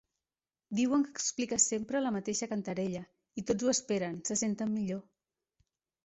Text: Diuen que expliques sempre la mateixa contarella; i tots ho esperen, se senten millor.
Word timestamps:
Diuen 0.77 1.01
que 1.07 1.11
expliques 1.15 1.65
sempre 1.73 1.99
la 2.05 2.11
mateixa 2.15 2.47
contarella; 2.53 3.01
i 3.41 3.43
tots 3.51 3.67
ho 3.67 3.69
esperen, 3.73 4.17
se 4.31 4.39
senten 4.43 4.73
millor. 4.79 5.03